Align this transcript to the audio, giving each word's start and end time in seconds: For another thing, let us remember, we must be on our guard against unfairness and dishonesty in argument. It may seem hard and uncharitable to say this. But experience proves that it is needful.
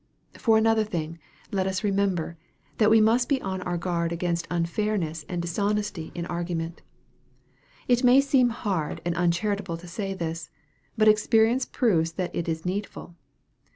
For 0.35 0.57
another 0.57 0.83
thing, 0.83 1.19
let 1.51 1.67
us 1.67 1.83
remember, 1.83 2.35
we 2.79 2.99
must 2.99 3.29
be 3.29 3.39
on 3.43 3.61
our 3.61 3.77
guard 3.77 4.11
against 4.11 4.47
unfairness 4.49 5.25
and 5.29 5.39
dishonesty 5.43 6.11
in 6.15 6.25
argument. 6.25 6.81
It 7.87 8.03
may 8.03 8.19
seem 8.19 8.49
hard 8.49 8.99
and 9.05 9.13
uncharitable 9.15 9.77
to 9.77 9.85
say 9.87 10.15
this. 10.15 10.49
But 10.97 11.07
experience 11.07 11.67
proves 11.67 12.13
that 12.13 12.35
it 12.35 12.49
is 12.49 12.65
needful. 12.65 13.15